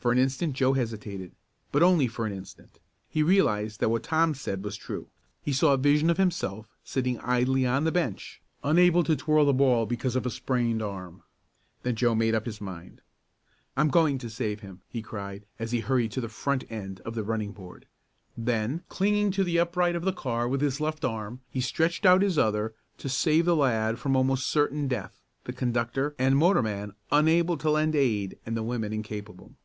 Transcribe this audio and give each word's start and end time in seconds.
For 0.00 0.12
an 0.12 0.18
instant 0.18 0.54
Joe 0.54 0.74
hesitated, 0.74 1.32
but 1.72 1.82
only 1.82 2.06
for 2.06 2.24
an 2.24 2.32
instant. 2.32 2.78
He 3.08 3.20
realized 3.24 3.80
that 3.80 3.88
what 3.88 4.04
Tom 4.04 4.32
said 4.32 4.62
was 4.62 4.76
true. 4.76 5.08
He 5.42 5.52
saw 5.52 5.74
a 5.74 5.76
vision 5.76 6.08
of 6.08 6.18
himself 6.18 6.68
sitting 6.84 7.18
idly 7.18 7.66
on 7.66 7.82
the 7.82 7.90
bench, 7.90 8.40
unable 8.62 9.02
to 9.02 9.16
twirl 9.16 9.44
the 9.44 9.52
ball 9.52 9.86
because 9.86 10.14
of 10.14 10.24
a 10.24 10.30
sprained 10.30 10.82
arm. 10.82 11.24
Then 11.82 11.96
Joe 11.96 12.14
made 12.14 12.32
up 12.36 12.46
his 12.46 12.60
mind. 12.60 13.00
"I'm 13.76 13.88
going 13.88 14.18
to 14.18 14.30
save 14.30 14.60
him!" 14.60 14.82
he 14.88 15.02
cried 15.02 15.46
as 15.58 15.72
he 15.72 15.80
hurried 15.80 16.12
to 16.12 16.20
the 16.20 16.28
front 16.28 16.62
end 16.70 17.00
of 17.00 17.16
the 17.16 17.24
running 17.24 17.50
board. 17.50 17.88
Then, 18.36 18.84
clinging 18.88 19.32
to 19.32 19.42
the 19.42 19.56
upright 19.58 19.96
of 19.96 20.04
the 20.04 20.12
car 20.12 20.46
with 20.46 20.60
his 20.60 20.80
left 20.80 21.04
arm, 21.04 21.40
he 21.50 21.60
stretched 21.60 22.06
out 22.06 22.22
his 22.22 22.38
other 22.38 22.72
to 22.98 23.08
save 23.08 23.46
the 23.46 23.56
lad 23.56 23.98
from 23.98 24.14
almost 24.14 24.46
certain 24.46 24.86
death, 24.86 25.20
the 25.42 25.52
conductor 25.52 26.14
and 26.20 26.38
motorman 26.38 26.94
unable 27.10 27.58
to 27.58 27.68
lend 27.68 27.96
aid 27.96 28.38
and 28.46 28.56
the 28.56 28.62
women 28.62 28.92
incapable. 28.92 29.56